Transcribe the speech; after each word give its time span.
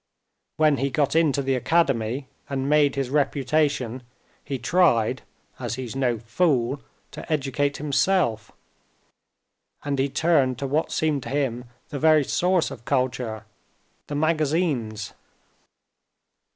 When 0.57 0.77
he 0.77 0.89
got 0.89 1.15
into 1.15 1.43
the 1.43 1.53
academy 1.53 2.27
and 2.49 2.67
made 2.67 2.95
his 2.95 3.11
reputation 3.11 4.01
he 4.43 4.57
tried, 4.57 5.21
as 5.59 5.75
he's 5.75 5.95
no 5.95 6.17
fool, 6.17 6.81
to 7.11 7.31
educate 7.31 7.77
himself. 7.77 8.51
And 9.83 9.99
he 9.99 10.09
turned 10.09 10.57
to 10.57 10.65
what 10.65 10.91
seemed 10.91 11.21
to 11.21 11.29
him 11.29 11.65
the 11.89 11.99
very 11.99 12.23
source 12.23 12.71
of 12.71 12.83
culture—the 12.83 14.15
magazines. 14.15 15.13